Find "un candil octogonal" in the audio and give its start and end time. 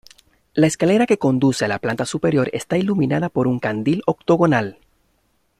3.47-4.79